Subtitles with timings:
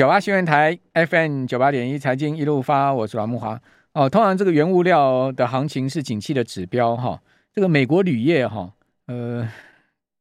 [0.00, 3.60] 九八新闻台 FM 九八点一财经一路发，我是阮慕华。
[3.92, 7.20] 哦，通常这个原物料的行情是景气的指标哈。
[7.52, 8.72] 这个美国铝业哈，
[9.08, 9.46] 呃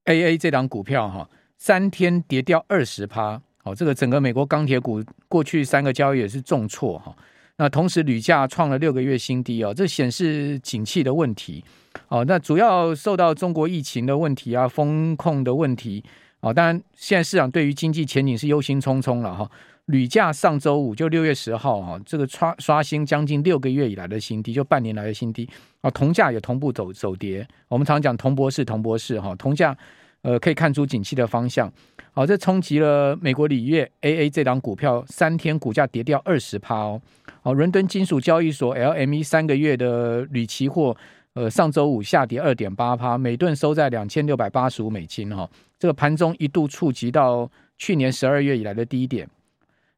[0.03, 3.41] ，AA 这档股票哈，三天跌掉二十趴。
[3.63, 7.15] 哦，这个整个美国钢铁股过去三个交易也是重挫哈。
[7.55, 11.63] 那同时铝价创了六个月新低哦，这显示景气的问题。
[12.09, 16.03] 哦，那主要受到中国疫情的问题啊，风控的问题。
[16.41, 19.49] 哦，当然现在市场对于经济前景是忧心忡忡了哈。
[19.87, 25.49] 铝价上周五就六月十号哈，这个刷刷新将近六个月以来的新低，就半年来的新低。
[25.81, 27.45] 啊，铜价也同步走走跌。
[27.67, 29.75] 我们常讲铜博士，铜博士哈，铜价
[30.21, 31.71] 呃可以看出景气的方向。
[32.11, 37.01] 好，这冲击了美国铝业 AA 这档股票，三天股价跌掉二十趴哦。
[37.41, 40.95] 好，伦敦金属交易所 LME 三个月的铝期货，
[41.33, 45.49] 呃，上周五下跌二点八趴，每吨收在两千六百八十五美金哈。
[45.77, 49.29] 这个盘中一度触及到去年十二月以来的低点。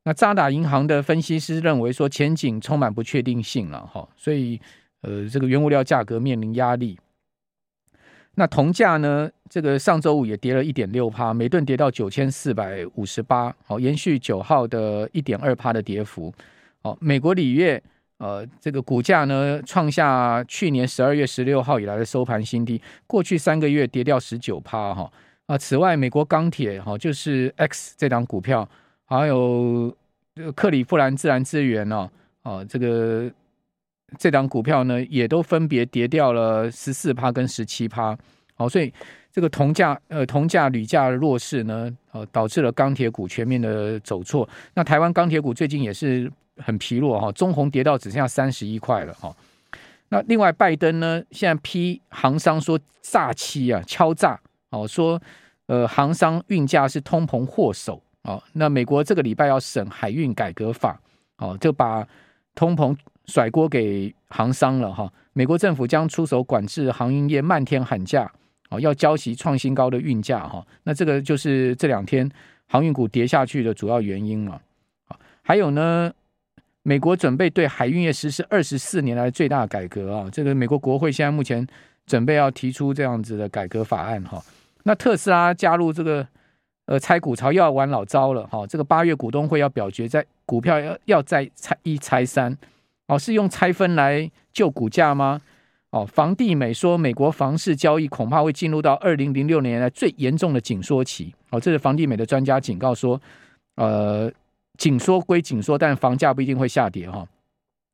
[0.04, 4.60] 那渣打银行的分析师认为说，前景充满不确定性了哈，所以
[5.02, 7.00] 呃，这个原物料价格面临压力。
[8.36, 9.30] 那铜价呢？
[9.50, 16.34] 这个上周五也跌了一点六趴，每吨跌到九千四百五十八，好，延续九号的一点二趴的跌幅。
[16.82, 17.82] 好，美国里约
[18.22, 25.12] 呃，这个股价呢创下去年十二月十六号以来的收盘新低，过去三个月跌掉十九趴哈。
[25.48, 28.70] 啊，此外，美国钢铁哈，就是 X 这档股票，
[29.06, 29.92] 还有
[30.56, 32.10] 克里夫兰自然资源哦，
[32.44, 33.32] 哦，这个。
[34.20, 38.14] 这档股票呢，也都分别跌掉了十四趴跟十七趴，
[38.56, 38.92] 好，所以
[39.32, 44.46] 这个铜价呃铜价铝价的弱势呢，呃，导致了钢铁股全面的走错。
[44.74, 49.36] 那台湾钢铁股最近也是很疲弱哈，中鸿跌到只剩下三十一块了哈。
[50.10, 55.22] 那另外拜登呢，现在批航商说诈欺啊，敲诈哦，说
[55.68, 58.42] 呃航商运价是通膨祸首哦。
[58.54, 61.00] 那美国这个礼拜要审海运改革法，
[61.38, 62.08] 哦，就把
[62.56, 62.96] 通膨。
[63.28, 68.30] 甩锅给航商了哈，美国政府将出手管制航运业漫天喊价，
[68.70, 72.30] 哦，要交齐创新高的运价哈，那这个就是这两天
[72.68, 74.60] 航运股跌下去的主要原因了。
[75.44, 76.12] 还有呢，
[76.84, 81.66] 美国准备对海运业实施二十四年来最大改革啊，这个美国国会现在目前
[82.08, 84.44] 准备要提出这样子的改革法案哈。
[84.84, 86.28] 那特斯拉加入这个
[86.86, 92.58] 呃拆股潮又要玩老招了哈，这个八月股东会要表决，在股票要要再拆一拆三。
[93.08, 95.42] 哦，是用拆分来救股价吗？
[95.90, 101.34] 哦，房地美说，美国房市交易恐怕会进入到二零零六年来最严重的紧缩期。
[101.50, 103.22] 哦，这是房地美的专家警告说，
[103.76, 104.32] 呃，
[104.82, 107.28] 紧缩归紧缩，但房价不一定会下跌哈、哦。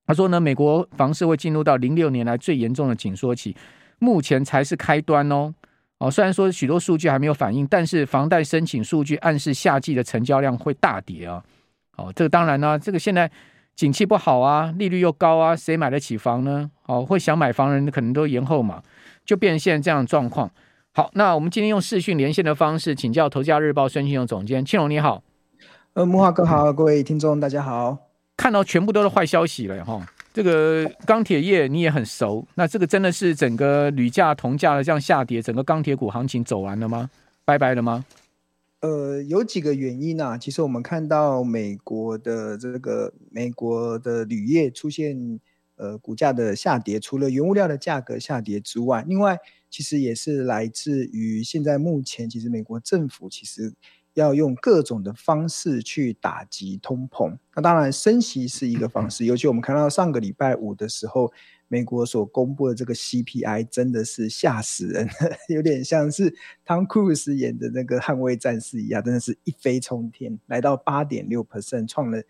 [0.06, 3.54] 他说呢，美国房市会进入到零六年来最严重的紧缩期，
[4.00, 5.54] 目前才是开端哦。
[5.98, 11.44] 哦，虽然说许多数据还没有反应，但是房贷申请数据暗示夏季的成交量会大跌啊。
[11.98, 13.30] 哦，这个当然呢、这个现在。
[13.76, 16.68] 景气不好啊，利率又高啊，谁买得起房呢？
[16.88, 18.82] 哦，会想买房人可能都延后嘛，
[19.24, 20.50] 就变成现在这样的状况。
[20.96, 25.22] 好，那我们今天用视讯连线的方式请教《头家日报》孙庆荣总监，庆荣你好。
[25.98, 27.98] 呃，木华哥好，各位听众大家好。
[28.38, 37.10] 看到全部都是坏消息了哈，这个钢铁业你也很熟，那这个真的是整个铝价、铜价的这样下跌，整个钢铁股行情走完了吗？
[37.44, 38.06] 拜拜了吗？
[38.82, 40.38] 呃，有几个原因啊。
[40.38, 45.40] 其实我们看到美国的这个美国的铝业出现
[45.78, 49.36] 呃股价的下跌，除了原物料的价格下跌之外，另外
[49.72, 53.74] 其实也是来自于现在目前其实美国政府其实
[54.20, 57.38] 要用各种的方式去打击通膨。
[57.56, 61.32] 那当然升息是一个方式，尤其我们看到上个礼拜五的时候。
[61.70, 65.06] 美国所公布的这个 CPI 真的是吓死人，
[65.54, 66.34] 有点像是
[66.64, 72.24] 汤姆·克鲁斯演的那个捍卫战士一样，真的是一飞冲天，来到八点六 percent，创了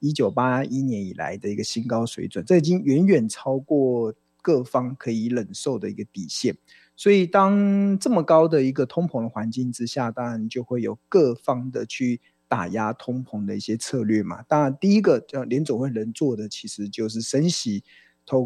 [0.00, 6.54] 一九八一年以来的一个新高水准，这已经远远超过各方可以忍受的一个底线。
[6.96, 14.42] 所以，当这么高的一个通膨的环境之下，当然就会有各方的去打压通膨的一些策略嘛。
[14.48, 17.82] 当然，第一个叫联总会能做的，其实就是升息。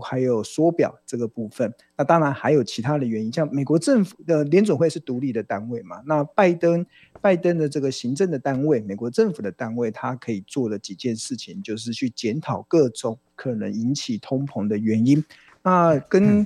[0.03, 6.85] 还有缩表这个部分，那当然还有其他的原因，像美国政府的联总会是独立的单位嘛，那拜登
[7.20, 15.23] 拜登的这个行政的单位，美国政府的单位，他可以做的几件事情，就是去检讨各种可能引起通膨的原因。
[15.62, 16.44] 那跟、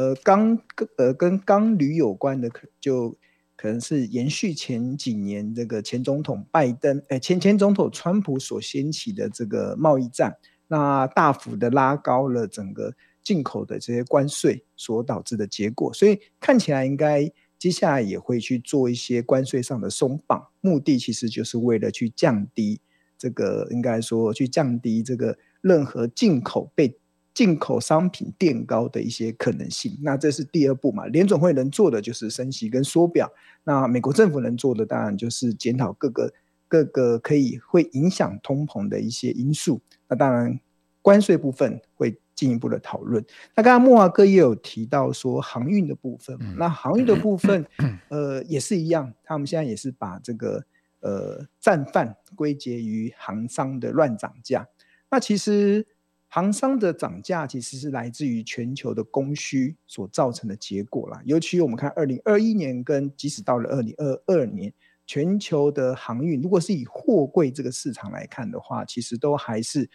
[0.00, 3.10] 呃钢跟呃跟钢铝有关的，可就
[3.54, 10.34] 可能是延续前几年这个前总统拜登，哎前前总统川普所掀起的这个贸易战。
[10.68, 12.94] 那大幅的拉高了整个
[13.24, 22.80] 进口的这些关税所导致的结果，所以看起来应该接下来也会去做一些关税上的松绑，目的其实就是为了去降低
[23.18, 26.96] 这个应该说去降低这个任何进口被
[27.32, 29.98] 进口商品垫高的一些可能性。
[30.02, 33.30] 那这是第二步嘛，联总会能做的就是升息跟缩表。
[33.64, 36.32] 那美国政府能做的当然就是检讨各个
[36.68, 39.80] 各个可以会影响通膨的一些因素。
[40.08, 40.58] 那当然
[41.02, 43.24] 关税部分会进一步的讨论。
[43.54, 47.66] 那刚刚莫华哥也有提到说航运的部分，那航运的部分
[48.08, 50.64] 呃也是一样，他们现在也是把这个。
[51.02, 54.68] 呃，战犯归结于航商的乱涨价。
[55.10, 55.86] 那其实
[56.32, 61.20] 航商的涨价其实是来自于全球的供需所造成的结果啦。
[61.24, 64.72] 尤其我们看二零二一年跟即使到了二零二二年，
[65.04, 69.90] 全球的航运如果是以货柜这个市场来看的话，其实都还是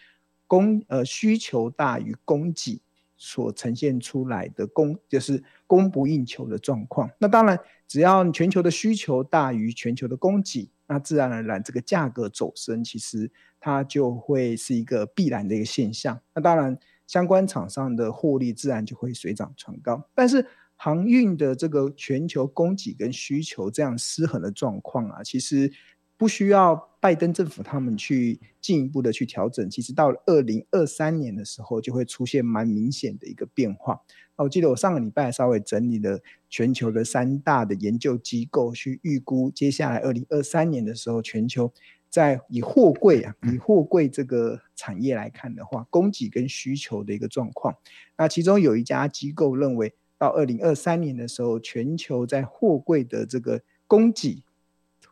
[0.46, 2.82] 供呃需求大于供给
[3.16, 7.10] 所呈现出来的供就是供不应求的状况。
[7.18, 7.58] 那当然，
[7.88, 10.68] 只要全球的需求大于全球的供给。
[10.86, 16.20] 那自然而然，这个价格走升，其实它就会是一个必然的一个现象。
[16.34, 20.08] 那当然，相关厂商的获利自然就会水涨船高。
[20.14, 20.46] 但是，
[20.76, 25.72] 航运的这个全球供给跟需求这样失衡的状况啊，其实。
[26.18, 34.00] 不需要拜登政府他们去进一步的去调整，其实到了二零二三年的时候，就会出现蛮明显的一个变化。
[34.36, 36.18] 我记得我上个礼拜稍微整理了
[36.48, 41.72] 全球的三大的研究机构去预估，接下来二零二三年的时候，全球
[42.08, 47.74] 在以货柜啊，以货柜这个产业来看的话，供给跟需求的一个状况。
[48.16, 54.42] 那其中有一家机构认为，到二零二三年的时候，全球在货柜的这个供给。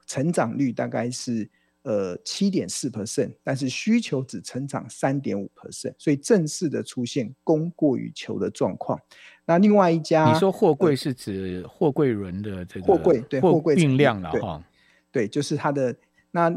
[0.06, 1.49] 成长率大概是
[1.83, 8.99] 呃七点四 percent，但是需求只成长三点五 percent，所以正式的出现供过于求的状况。
[9.47, 14.65] 那另外一家，你说货柜是指货柜轮的这个货柜对货柜运量了哈？
[15.12, 15.95] 对，就是它的。
[16.31, 16.51] 那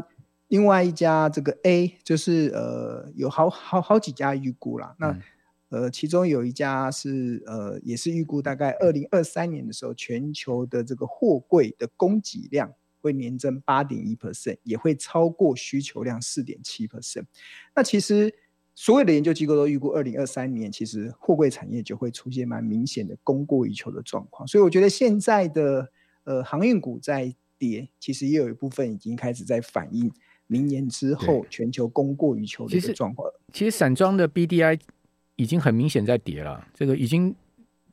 [0.48, 4.96] 另外一家这个 A 就是呃有好好好几家预估啦。
[4.98, 5.22] 那、嗯、
[5.68, 12.72] 呃其中有一家是呃也是预估大概二零二三年的时候，全球的这个货柜的供给量。
[13.00, 17.24] 会年增八点一 percent，也会超过需求量四点七 percent。
[17.74, 18.32] 那其实
[18.74, 24.46] 所有的研究机构都预估，二零二三年其实货柜产业就会出现蛮明显的供过于求的状况。
[24.46, 25.88] 所以我觉得现在的
[26.24, 30.12] 呃航运股在跌，其实也有一部分已经开始在反映
[30.46, 33.30] 明年之后全球供过于求的一个状况。
[33.52, 34.78] 其实散装的 BDI
[35.36, 37.34] 已经很明显在跌了，这个已经。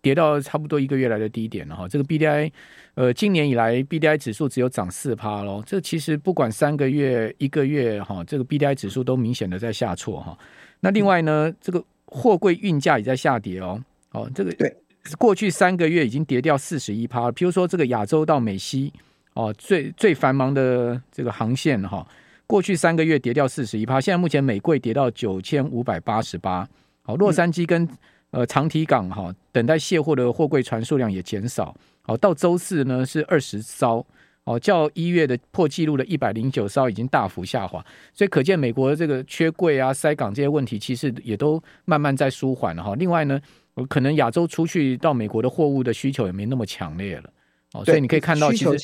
[0.05, 2.51] 跌到差不多一个月来的低点了哈，这个 B D I，
[2.93, 5.63] 呃，今年以来 B D I 指数只有涨四趴喽。
[5.65, 10.37] 这其实不管三个月、一个月哈，这个 B D I 指数都明显的在下挫哈。
[10.79, 13.83] 那另外呢，这个货柜运价也在下跌哦。
[14.11, 14.71] 哦，这个对，
[15.17, 17.31] 过去三个月已经跌掉四十一趴。
[17.31, 18.93] 譬如说这个亚洲到美西
[19.33, 22.07] 哦，最最繁忙的这个航线哈，
[22.45, 23.99] 过去三个月跌掉四十一趴。
[23.99, 26.69] 现在目前美柜跌到九千五百八十八。
[27.01, 27.87] 好，洛杉矶跟
[28.35, 31.73] 呃，长堤港哈，等待卸货的货柜船数量也减少。
[32.01, 34.05] 好，到周四呢是二十艘，
[34.43, 37.81] 哦，较一月的破纪录的一百零九艘已经大幅下滑。
[38.13, 42.93] 所以可见美国的这个缺柜啊、塞港这些问题，其实也都慢慢在舒缓了哈。
[42.95, 43.39] 另外呢，
[43.87, 47.29] 可能亚洲出去到美国的货物的需求也没那么强烈了。
[47.71, 48.77] 哦，所以你可以看到，其实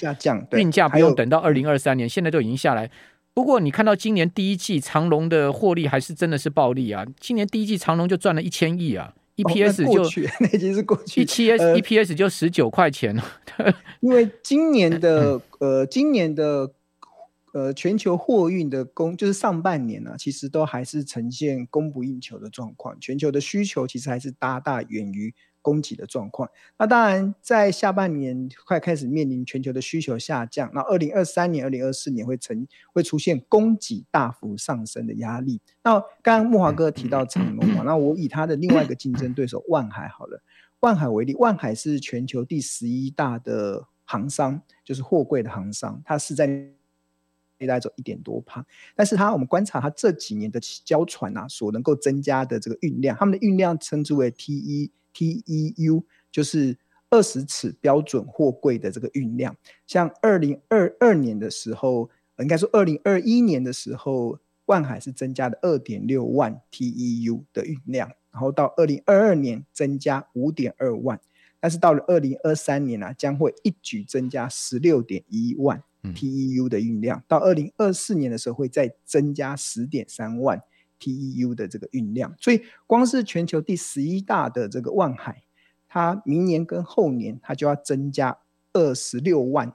[0.51, 2.89] 运价不用等到二零二三年，现在都已经下来。
[3.33, 7.05] 不过你看到今年第一季长隆的获利还是真的是暴利啊！
[7.19, 13.23] 今年第一季长隆就赚了一千亿啊！EPS 就、哦、那， 那已经是过去，EPS、呃、EPS 就十九块钱了。
[14.01, 16.71] 因为今年的呃，今年的
[17.53, 25.33] 呃，全球货运的供就是上半年呢、啊，其实都还是呈现供不应求的状况，全球的需求其实还是大大远于。
[25.61, 35.61] 供给的状况，那当然在下半年快开始面临全球的需求下降，那二零二三年、二零二四年会成会出现供给大幅上升的压力。
[35.83, 40.41] 那刚刚木华哥提到长隆嘛，那我以他的另外一个竞争对手 万海好了，
[40.79, 46.47] 万海为例，万海是全球第十一大的行商，就是货柜的行商，它是在
[47.67, 48.65] 带走一点多趴，
[48.95, 54.89] 但是它我们观察它这几年的交船啊，所能够增加的这个运量，他们的运量称之为 TE。
[55.13, 56.77] TEU 就是
[57.09, 71.19] 二十尺标准货柜的这个运量，像二零二二年的时候，应该说二零二一年的时候，万海是增加了二点六万 TEU 的运量，然后到二零二二年增加五点二万，
[71.59, 80.61] 但是到了二零二三年啊，将会一举增加十六点一万 TEU 的运量，嗯、到二零二四年的时候会再增加十点三万。
[81.01, 85.43] TEU 的这个运量，所以光是全球第十一大的这个万海，
[85.89, 88.37] 它明年跟后年它就要增加
[88.71, 89.73] 二十六万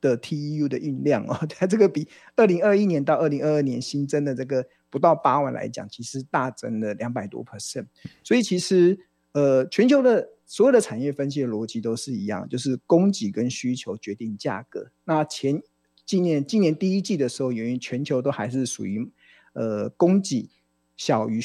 [0.00, 7.86] 的 TEU 的运量哦， 它这个比二零二一年到二零二二年新增的这个不到八万来讲，其实大增了两百多 percent。
[8.24, 8.98] 所以其实
[9.32, 14.90] 呃，全球的所有的产业分析的逻辑都是一样，就是供给跟需求决定价格。
[15.04, 15.62] 那前
[16.04, 19.10] 今年今年第一季的时候，由于全球都还是属于
[19.52, 20.50] 呃供给
[20.96, 21.40] 小于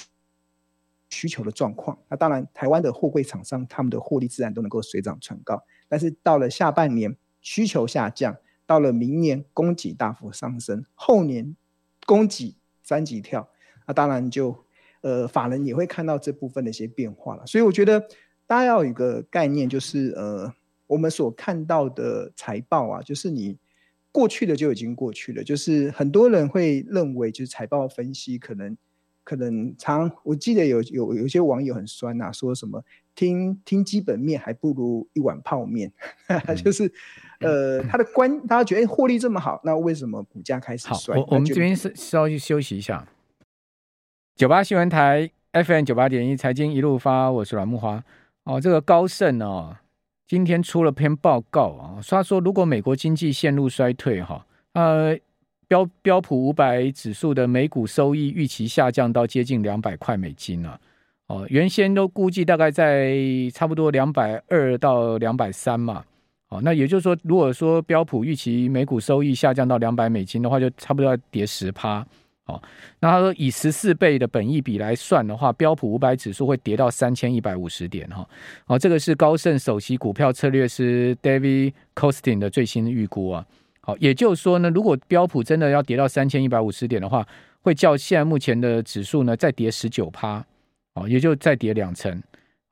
[1.10, 5.64] 需求的状况，那当然台湾的货柜厂商他们的获利自然都能够水涨船高。
[5.88, 8.38] 但是到了下半年，需求下降。
[8.66, 11.56] 到了明年，供给大幅上升，后年
[12.06, 13.48] 供给三级跳，
[13.86, 14.66] 那当然就
[15.00, 17.46] 呃，法人也会看到这部分的一些变化了。
[17.46, 17.98] 所以我觉得
[18.46, 20.54] 大家要有一个概念，就是呃，
[20.86, 23.58] 我们所看到的财报啊，就是你
[24.18, 25.44] 过去的就已经过去了。
[25.44, 28.76] 就是很多人会认为，就是财报分析可能
[29.24, 32.84] 可能常，我记得有有有些网友很酸呐、啊，说什么
[33.14, 35.92] 听听基本面还不如一碗泡面，
[36.64, 36.92] 就是。
[37.40, 41.14] 呃，他的观，大家觉得获利这么好，那为什么股价开始衰？
[41.14, 43.08] 好，我我们这边是稍微休息一下。
[44.36, 48.04] 九八新闻台 FM 九八点一财经一路发，我是阮木花。
[48.46, 49.78] 哦，这个高盛哦，
[50.28, 55.18] 今天出了篇报告啊，他说如果美国经济陷入衰退哈，呃，
[55.70, 60.80] 标标普五百指数的每股收益预期下降到接近两百块美金了。
[61.28, 63.18] 哦，原先都估计大概在
[63.54, 66.04] 差不多两百二到两百三嘛。
[66.50, 72.06] 哦，那也就是说，如果说标普预期每股收益下降到两百美金的话，就差不多要跌十趴。
[72.48, 72.62] 哦，
[73.00, 78.08] 那他说以十四倍的本益比来算的话，标普五百指数会跌到三千一百五十点。
[78.10, 78.28] 哈，
[78.66, 83.46] 哦，这个是高盛首席股票策略师 David Costin 的最新预估啊。
[83.82, 87.26] 好，也就是说呢，如果标普真的要跌到三千一百五十点的话，
[87.62, 90.44] 会较现在目前的指数呢再跌十九趴。
[90.94, 92.24] 哦，也就再跌两成，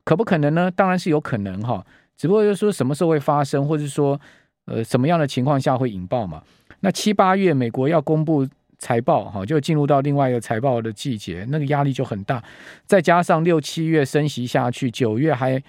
[0.04, 0.72] 可不可能呢？
[0.72, 1.86] 当然是有可能哈。
[2.18, 4.20] 只不过就是说什么时候会发生，或者说，
[4.66, 6.42] 呃，什么样的情况下会引爆嘛？
[6.80, 8.44] 那七八月美国要公布
[8.78, 12.44] 财报，哈，就进入到另外一个财报的季节，那个压力就很大。
[12.86, 15.62] 再加上六七月升息下去，九月还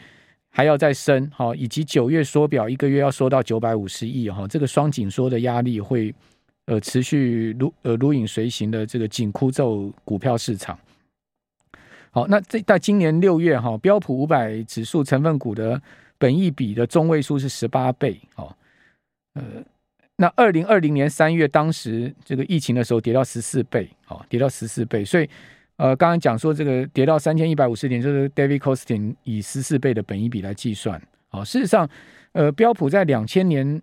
[0.51, 6.15] 还要再升，哈，以及九月缩表一个月要缩到九百五十亿，哈，这个双紧缩的压力会
[6.67, 10.79] 呃持续如呃如影随形的这个紧箍咒股票市场。
[12.11, 15.81] 好，那这在今年六月哈，标普五百指数成分股的。
[16.19, 18.51] 本益比的中位数是十八倍哦，
[19.35, 19.43] 呃，
[20.17, 25.29] 那二零二零年三月当时这个疫情的时候跌到十四倍哦，跌到十四倍，所以
[25.77, 31.45] 呃，刚刚讲说这个跌到三千一百五十点，就是 David Costin 以十四倍的本益比来计算哦。
[31.45, 31.87] 事实上，
[32.33, 33.83] 呃，标普在两千年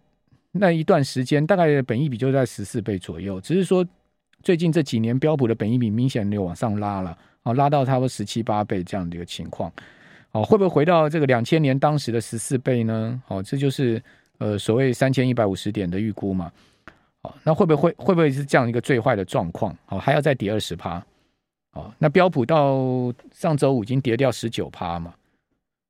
[0.53, 3.85] 那一段时间大概本益比就在十四倍左右，只是说
[4.41, 9.71] 最近这几年标普的本益比明显的往上拉了，哦，拉到差不多十七八倍这样的一个情况。
[10.31, 13.21] 哦，会不会回到这个两千年当时的十四倍呢？
[13.27, 14.01] 哦，这就是
[14.39, 16.51] 呃所谓三千一百五十点的预估嘛。
[17.21, 19.75] 哦，那会不会会不会是这样一个最坏的状况？
[19.87, 21.03] 哦，还要再跌二十趴。
[21.71, 25.13] 哦，那标普到上周五已经跌掉十九趴嘛。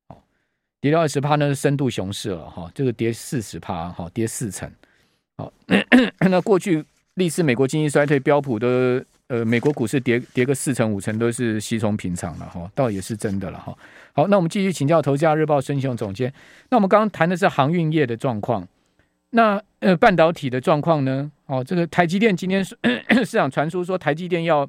[0.08, 0.16] 哦，
[0.80, 2.70] 跌掉二十趴呢深度熊市了哈。
[2.74, 4.70] 这个跌四十趴，哈，跌四成。
[5.36, 5.52] 好，
[6.20, 6.84] 那过去
[7.14, 9.04] 历次美国经济衰退，标普的。
[9.28, 13.74] 呃，美国股市跌跌个四成五成都是稀松平常了哈，倒也是真的了哈。
[14.16, 16.32] 好，那我们继续请教《投资家日报》孙庆雄总监。
[16.70, 18.64] 那我们刚刚谈的是航运业的状况，
[19.30, 21.32] 那呃半导体的状况呢？
[21.46, 22.78] 哦，这个台积电今天是
[23.26, 24.68] 市场传出说台积电要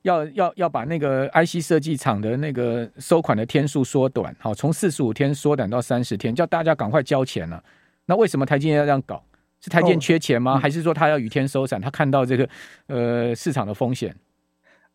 [0.00, 7.62] 要要要把那个 IC 设计厂的那个收款的天数缩短，好，从四十五天缩短到三十天，叫大家赶快交钱了。
[8.06, 9.22] 那为什么台积电要这样搞？
[9.60, 10.54] 是台积电缺钱吗？
[10.54, 11.78] 哦嗯、还是说他要雨天收伞？
[11.78, 12.48] 他看到这个
[12.86, 14.16] 呃市场的风险？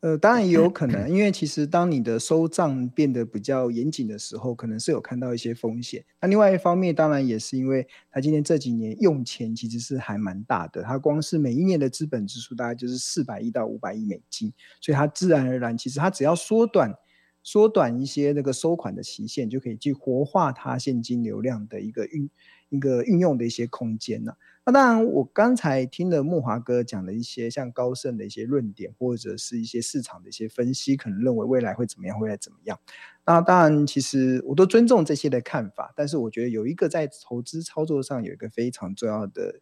[0.02, 6.06] 呃，当然也有可 能，因为其实当你的收账变得比较严谨的时候，可能是有看到一些风险。
[6.22, 16.94] 那另外一方面，当然也是因为他今年这几年用钱其实是还蛮大的，他光是每一年的资本支出大概就是四百亿到五百亿美金，所以他自然而然，其实他只要缩短
[17.42, 22.30] 缩短一些那个收款的期限，就可以去活化它现金流量的一个运
[22.70, 24.34] 一个运用的一些空间呢。
[24.70, 32.78] 那当然，我刚才听了木华哥讲的一些像高盛的一些论点，或者是一些市场的一些分析，可能认为未来会怎么样，会怎么样。
[33.26, 39.62] 那当然，其实我都尊重这些的看法，但是我觉得有一个在投资操作上有一个非常重要的，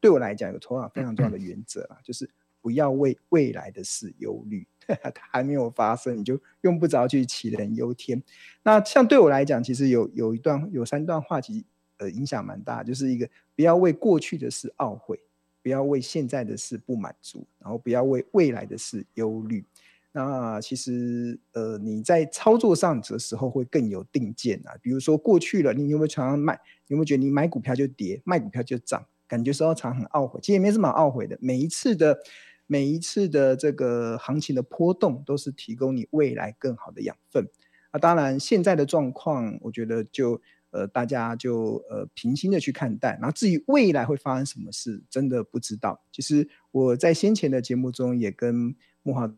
[0.00, 2.30] 对我来讲有头脑非常重要的原则啦，就是
[2.62, 8.22] 不要为未来的事忧虑， 它还没有发生，你就用不着去杞人忧天。
[8.62, 11.64] 那像对我来讲，其实有有一段有三段话，其实。
[11.98, 15.18] 呃，影响蛮大，就是一个不要为过去的事懊悔，
[15.62, 19.64] 不要为现在的事不满足，然后不要为未来的事忧虑。
[20.12, 24.74] 那其实呃，你在操作上的时候会更有定见啊。
[24.80, 26.58] 比如说过去了，你有没有常常卖？
[26.86, 29.06] 有没有觉得你买股票就跌，卖股票就涨？
[29.28, 31.36] 感觉收藏很懊悔，其实也没什么懊悔的。
[31.40, 32.18] 每一次的
[32.66, 37.46] 每一次的这个行情的波动，都是提供你未来更好的养分。
[37.92, 40.40] 那当然，现在的状况，我觉得就
[40.76, 43.18] 呃大家就呃平心的去看待。
[43.20, 46.00] 然后至于未来会发生什么事，真的不知道。
[46.12, 49.34] 其实我在先前的节目中也跟慕驊。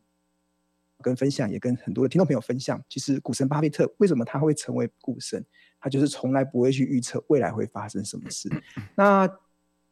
[1.01, 5.47] 跟分享也跟很多的听众朋友分享，其实股神巴菲特为什么他会成为股神？
[5.79, 8.51] 他就是从来不会去预测未来会发生什么事。
[8.97, 9.31] 那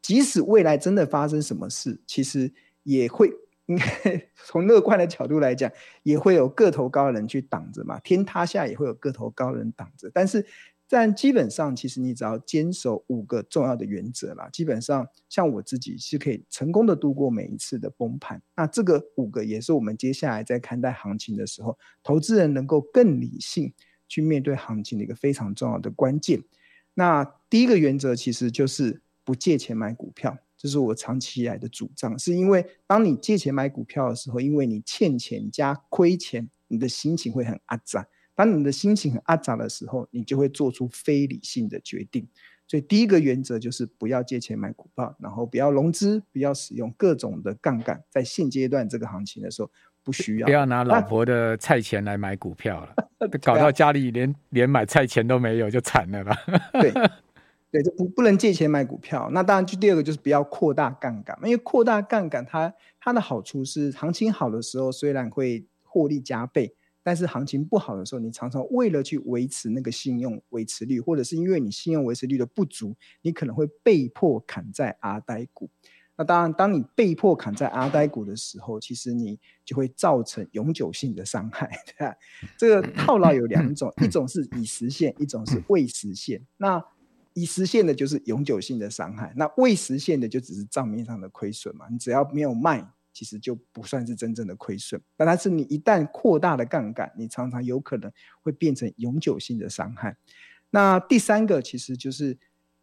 [0.03, 3.31] 即使未来真的发生什么事，其实也会
[3.67, 3.87] 应该
[4.35, 5.71] 从乐观的角度来讲，
[6.03, 8.01] 也会有个头高的人去挡着嘛。
[8.01, 10.45] 天塌下也会有个头高的人挡着，但是。
[10.89, 18.41] 但基本上，其实你只要坚守五个重要的原则啦，基本上像我自己是可以成功的度过每一次的崩盘。
[18.55, 23.73] 那这个五个也是我们接下来在看待行情的时候，投资人能够更理性
[24.07, 26.41] 去面对行情的一个非常重要的关键。
[26.95, 32.17] 那第一个原则其实就是不借钱买股票，这是我长期以来的主张。
[32.17, 38.07] 是因为当你借钱买股票的时候，因为你欠钱加亏钱，你的心情会很阿杂。
[38.37, 42.29] 当你的心情很阿杂的时候，你就会做出非理性的决定。
[42.69, 48.03] 所以第一个原则就是不要借钱买股票，然后不要融资，不要使用各种的杠杆。
[48.11, 49.71] 在现阶段这个行情的时候，
[50.03, 50.47] 不需要。
[50.47, 52.95] 不要拿老婆的菜钱来买股票了，
[53.41, 56.37] 搞到家里连连买菜钱都没有，就惨了吧？
[56.73, 56.91] 对，
[57.71, 59.31] 对，就不不能借钱买股票。
[59.33, 66.75] 那当然，就第二个就是不要扩大杠杆，因为扩大杠杆它它的好处是，行情好的时候虽然会获利加倍。
[67.07, 75.71] 但是行情不好的时候，你常常为了去维持那个信用维持率，或者是因为你信用维持率的不足，你可能会被迫砍在阿呆股。
[76.17, 82.17] 那当然，当你被迫砍在阿呆股的时候，其实你就会造成永久性的伤害， 对吧？
[82.59, 86.45] 这个套牢有两种，一种是已实现，一种是未实现。
[86.57, 86.85] 那
[87.35, 91.87] 已实现的就是永久性的伤害，那未实现的就只是账面上的亏损嘛。
[91.89, 92.91] 你只要没有卖。
[93.17, 100.15] 其实就不算是真正的亏损，但是你一旦扩大了杠杆，你常常有可能会变成永久性的伤害。
[100.69, 102.37] 那第三个其实就是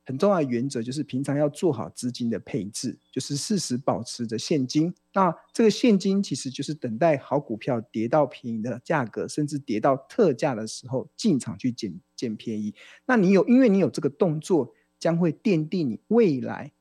[0.03, 4.91] 很重要的原则，就是平常要做好资金的配置，就是适时保持着现金。
[5.13, 12.73] 那这个现金其实就是等待好股票跌到便宜的价格，甚至跌到特价的时候进场去捡捡便宜。
[13.05, 16.71] 那你有，因为你有这个动作，将会奠定你未来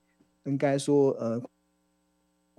[0.44, 1.42] 应该说呃。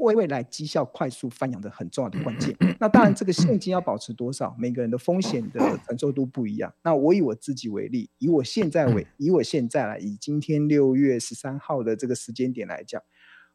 [0.04, 2.56] 为未来绩效快速翻扬的很重要的关键。
[2.80, 6.74] 那当然，这个现金要保持多少，每个人的风险的承受度不一样。
[6.84, 13.02] 那我以我自己为例，以我现在为，以我现在来，以今天六月十三号的这个时间点来讲，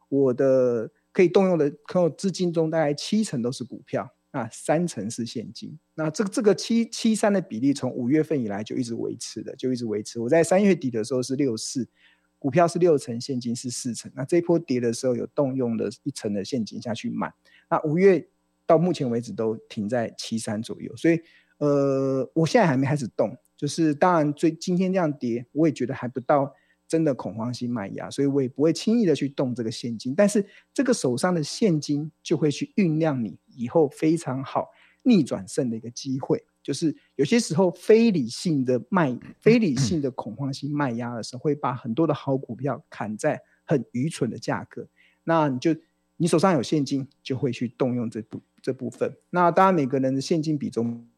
[0.08, 5.78] 我的可以动用的可有资金中，大概七成都是股票，那三成是现金。
[5.94, 10.18] 那这个这个七七三的比例，从五月份以来就一直维持的，就一直维持。
[10.20, 11.88] 我在三月底的时候是六四。
[12.38, 14.10] 股票是六成，现金是四成。
[14.14, 17.32] 那这一波跌的时候，有动用了一成的现金下去买。
[17.70, 18.28] 那五月
[18.64, 21.20] 到目前为止都停在七三左右，所以
[21.58, 23.36] 呃，我现在还没开始动。
[23.56, 26.54] 就是当然，最今天这样跌，我也觉得还不到
[26.86, 30.14] 真的恐慌性卖压，所以我也不会轻易的去动这个现金。
[30.14, 34.68] 但是这个手上的现金就会去酝酿你以后非常好
[35.02, 36.44] 逆转胜的一个机会。
[36.68, 44.86] 就是有些时候非理性的卖、非理性的恐慌性卖压的时候，会把很多的好股票砍在很愚蠢的价格。
[45.24, 45.74] 那你就
[46.18, 49.16] 你手上有现金，就会去动用这部这部分。
[49.30, 51.08] 那当然每个人的现金比重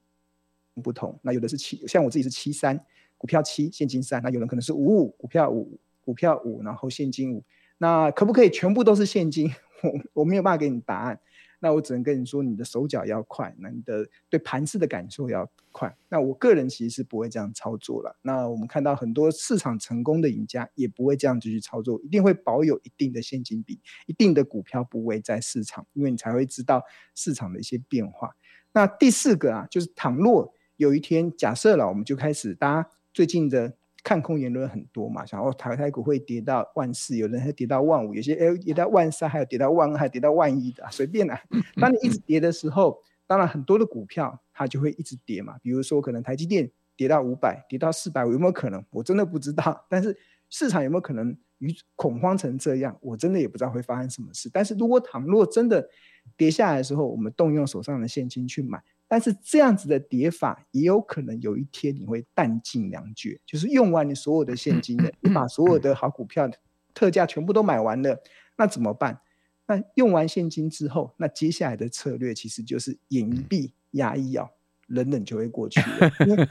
[0.81, 2.79] 不同，那有的是七，像我自己是七三，
[3.19, 4.23] 股票七，现金三。
[4.23, 7.43] 那有人可能是五五，股票五，股票五，然后现金五。
[7.79, 9.51] 那可不可以全部都是现金？
[9.83, 11.19] 我我没有办法给你答案。
[11.61, 15.95] 那我只能跟你说，你的手脚要快，那你的对盘势的感受要快。
[16.09, 18.19] 那我个人其实是不会这样操作了。
[18.23, 26.83] 那我们看到很多市场成功的赢家也不会这样子去操作，一定会保有一定的现金比，一定的股票部位在市场，因为你才会知道
[27.15, 28.35] 市场的一些变化。
[28.73, 33.77] 那第四个啊，就是倘若有一天假设了，我们就开始，大家最近的。
[34.03, 41.41] 看空言论很多嘛，想哦，台台股会跌到万四，有人还跌到万五，有些哎跌到万三，还有跌到万二，还跌到万一的，随便啦。
[41.77, 45.57] 当你一直跌的时候，当然很多的股票它就会一直跌嘛。
[45.63, 48.85] 比如说可能台积电跌到五百，跌到四百五，有没有可能？
[48.91, 49.85] 我真的不知道。
[49.91, 50.17] 但是
[50.49, 52.97] 市场有没有可能与恐慌成这样？
[53.01, 54.49] 我真的也不知道会发生什么事。
[54.53, 55.89] 但是如果倘若真的
[56.37, 58.83] 跌下来的时候，我们动用手上的现金去买。
[59.13, 66.49] 但是这样子的叠法，也有可能有一天你会弹尽粮绝，就是用完你所有的现金的，你把所有的好股票
[66.95, 68.23] 特价全部都买完了，
[68.57, 69.21] 那怎么办？
[69.67, 74.49] 那用完现金之后，那接下来的策略其实就是眼一闭，牙一咬，
[74.87, 76.13] 忍忍就会过去了。
[76.25, 76.49] 因为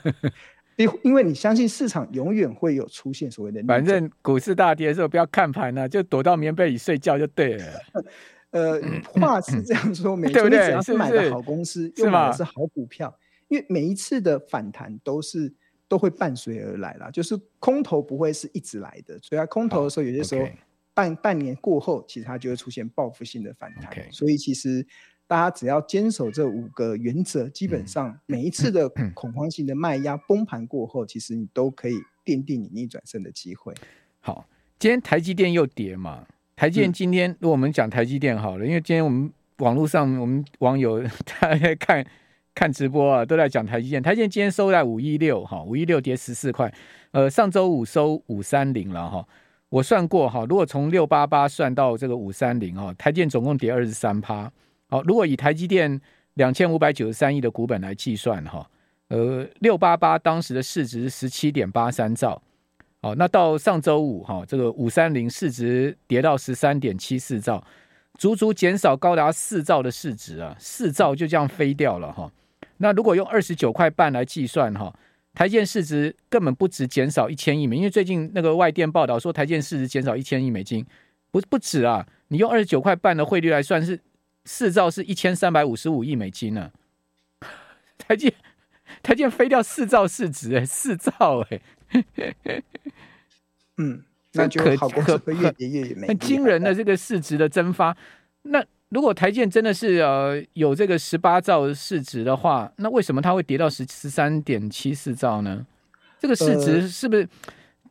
[0.75, 7.65] 因因为你相信市场永远会有出现所谓的，反正股市大跌的时候不要看盘了，就躲到棉被里睡觉就对了。
[8.51, 8.79] 呃，
[9.13, 13.13] 话是这样说，没错，你只要是买的好公司，又买的是好股票，
[13.47, 15.53] 因为每一次的反弹都是
[15.87, 20.47] 都会伴随而来啦，就是空头不会是一直来的，所以它空头的时候，有些时候
[20.93, 24.85] 半半年过后，其实它就会出现报复性的反弹，所以其实。
[25.29, 31.93] 大家只要坚守这五个原则，基本上每一次的恐慌性的卖压崩盘过后，其实你都可以
[32.25, 33.71] 奠定你逆转胜的机会。
[34.21, 36.25] 好，今天台积电又跌嘛？
[36.59, 41.01] 台积电今天，如果我们讲台积电好了，因为今天我们网络上我们网友
[41.39, 42.05] 大家看
[42.53, 44.03] 看直播啊，都在讲台积电。
[44.03, 46.69] 台积电今天收在五一六，哈，五一六跌十四块。
[47.11, 49.25] 呃，上周五收五三零了哈。
[49.69, 54.51] 我算过哈，如果从六八八算到这个五三零啊，台积电总共跌二十三趴。
[54.89, 55.97] 好，如果以台积电
[56.33, 58.69] 两千五百九十三亿的股本来计算，哈，
[59.07, 62.41] 呃，六八八当时的市值是十七点八三兆，
[63.01, 67.63] 好，那到上周五，哈，这个五三零市值跌到十三点七四兆，
[68.17, 72.31] 足足减少高达四兆的市值啊，四兆就这样飞掉了，哈。
[72.77, 74.93] 那如果用二十九块半来计算，哈，
[75.33, 80.85] 台建市值根本不止减少一千亿美，因为最近那个外电报道说台建市值减少一千亿美金，
[81.31, 83.99] 不不止啊，你用二十九块半的汇率来算是。
[84.45, 86.71] 四兆是一千三百五十五亿美金呢，
[87.99, 88.33] 台建
[89.03, 91.61] 台建飞掉四兆市值哎，四兆哎，
[93.77, 97.95] 嗯， 那就好可可越跌越美，很惊人的这个市值的蒸发。
[98.43, 105.65] 那如果台建真的是呃有这个十八兆市值的话，那为什么它会跌到十十三点七四兆呢？
[106.19, 107.27] 这个市值是不是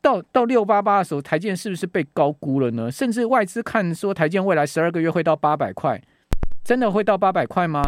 [0.00, 2.90] 到到六八八的时候，台建是不是被高估了呢？
[2.90, 6.00] 甚至外资看说台建未来十二个月会到八百块。
[6.64, 7.82] 真的会到八百块吗？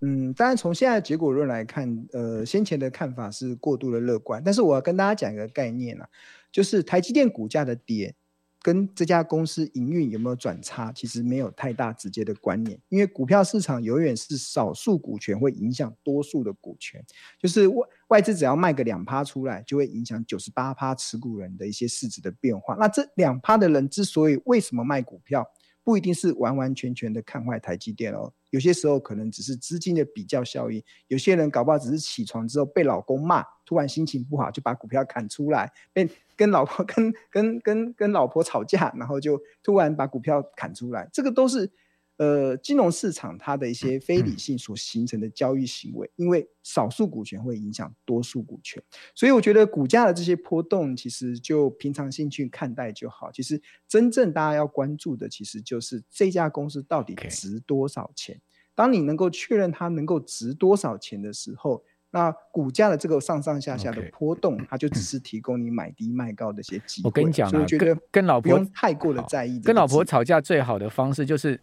[0.00, 4.40] 嗯，当然从现在结果论来看，呃，先前的看法是过度的乐观。
[4.44, 6.08] 但是我要跟大家讲一个概念啊，
[6.52, 8.14] 就是台积电股价的跌
[8.62, 12.80] 跟这家公司营运有没有转差，其实没有太大直接的关联。
[12.88, 17.04] 因为股票市场永远是少数股权会影响多数的股权，
[17.40, 22.76] 就是外外资只要卖个两趴出来，就会影响九十八趴持股人的一些市值的变化。
[22.78, 25.44] 那这两趴的人之所以为什么卖股票？
[25.84, 30.82] 不一定是完完全全的看坏台积电哦，有些时候可能只是资金的比较效应。
[31.06, 41.70] 有些人搞不好只是起床之后被老公骂，突然心情不好就把股票砍出来，被跟老婆跟跟跟跟老婆吵架，然后就突然把股票砍出来，这个都是。
[42.18, 48.82] 呃，金融市场它的一些非理性所形成的交易行为，因为少数股权会影响多数股权，
[49.14, 53.30] 所以我觉得股价的这些波动，其实就平常心去看待就好。
[53.30, 58.40] 其实真正大家要关注的，其实就是这家公司到底值多少钱。
[58.74, 67.06] 当你能够确认它能够值多少钱的时候，那股价的这个上上下下的波动，它就只是提供你买低卖高的一些机会。
[67.06, 69.60] 我跟你讲啊，我觉得跟老婆不用太过的在意。
[69.60, 71.60] 跟老婆吵架最好的方式就是。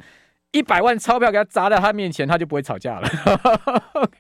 [0.55, 3.09] 一百万钞票给他砸在他面前，他就不会吵架了。